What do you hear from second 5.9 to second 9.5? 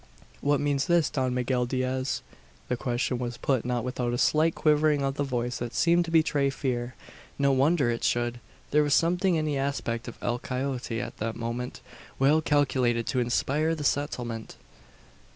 to betray fear. No wonder it should. There was something in